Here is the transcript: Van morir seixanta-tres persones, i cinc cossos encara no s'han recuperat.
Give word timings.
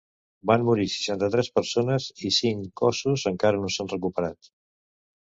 Van 0.51 0.63
morir 0.69 0.85
seixanta-tres 0.93 1.51
persones, 1.59 2.09
i 2.31 2.33
cinc 2.41 2.75
cossos 2.85 3.29
encara 3.35 3.63
no 3.67 3.75
s'han 3.77 3.97
recuperat. 3.97 4.55